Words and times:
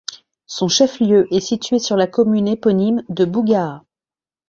Son 0.47 0.67
chef-lieu 0.67 1.27
est 1.31 1.39
situé 1.41 1.77
sur 1.77 1.95
la 1.95 2.07
commune 2.07 2.47
éponyme 2.47 3.03
de 3.09 3.23
Bougaa. 3.23 3.83